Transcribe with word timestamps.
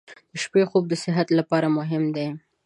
•د 0.31 0.33
شپې 0.43 0.61
خوب 0.69 0.83
د 0.89 0.93
صحت 1.03 1.27
لپاره 1.39 1.67
مهم 1.77 2.03
دی. 2.15 2.27